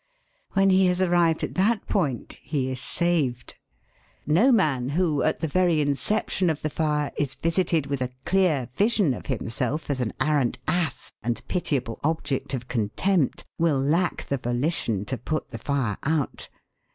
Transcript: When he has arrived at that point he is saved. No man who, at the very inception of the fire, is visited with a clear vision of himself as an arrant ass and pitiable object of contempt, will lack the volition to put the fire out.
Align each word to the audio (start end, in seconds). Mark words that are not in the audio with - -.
When 0.53 0.71
he 0.71 0.87
has 0.87 0.99
arrived 0.99 1.43
at 1.43 1.53
that 1.53 1.85
point 1.85 2.39
he 2.41 2.71
is 2.71 2.81
saved. 2.81 3.59
No 4.25 4.51
man 4.51 4.89
who, 4.89 5.21
at 5.21 5.41
the 5.41 5.47
very 5.47 5.79
inception 5.79 6.49
of 6.49 6.63
the 6.63 6.71
fire, 6.71 7.11
is 7.19 7.35
visited 7.35 7.85
with 7.85 8.01
a 8.01 8.09
clear 8.25 8.67
vision 8.73 9.13
of 9.13 9.27
himself 9.27 9.91
as 9.91 9.99
an 10.01 10.13
arrant 10.19 10.57
ass 10.67 11.11
and 11.21 11.47
pitiable 11.47 11.99
object 12.03 12.55
of 12.55 12.67
contempt, 12.67 13.45
will 13.59 13.79
lack 13.79 14.25
the 14.25 14.39
volition 14.39 15.05
to 15.05 15.19
put 15.19 15.51
the 15.51 15.59
fire 15.59 15.97
out. 16.01 16.49